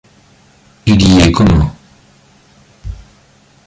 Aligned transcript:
Il 0.87 0.99
y 1.15 1.21
est 1.21 1.31
commun. 1.31 1.71